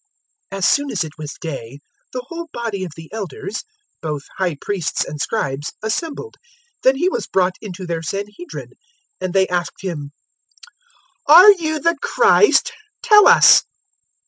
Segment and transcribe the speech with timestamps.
[0.51, 1.79] 022:066 As soon as it was day,
[2.11, 3.63] the whole body of the Elders,
[4.01, 6.37] both High Priests and Scribes, assembled.
[6.81, 8.71] Then He was brought into their Sanhedrin,
[9.19, 10.09] and they asked Him,
[11.29, 12.71] 022:067 "Are you the Christ?
[13.03, 13.61] Tell us."